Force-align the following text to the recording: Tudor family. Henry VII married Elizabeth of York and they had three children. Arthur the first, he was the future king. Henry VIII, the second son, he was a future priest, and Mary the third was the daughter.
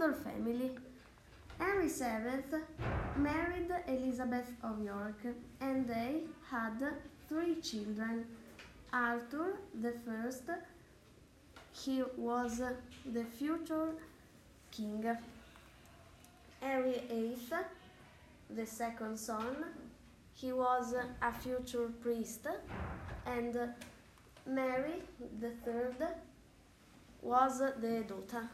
Tudor 0.00 0.14
family. 0.14 0.70
Henry 1.58 1.88
VII 1.88 2.58
married 3.18 3.70
Elizabeth 3.86 4.50
of 4.62 4.82
York 4.82 5.26
and 5.60 5.86
they 5.86 6.22
had 6.50 6.78
three 7.28 7.56
children. 7.56 8.24
Arthur 8.94 9.58
the 9.82 9.92
first, 10.06 10.44
he 11.84 12.02
was 12.16 12.62
the 13.12 13.24
future 13.24 13.90
king. 14.70 15.04
Henry 16.62 17.02
VIII, 17.10 17.36
the 18.56 18.66
second 18.66 19.18
son, 19.18 19.56
he 20.34 20.50
was 20.52 20.94
a 21.20 21.32
future 21.32 21.90
priest, 22.00 22.46
and 23.26 23.54
Mary 24.46 25.02
the 25.40 25.50
third 25.62 25.96
was 27.22 27.58
the 27.58 28.04
daughter. 28.08 28.48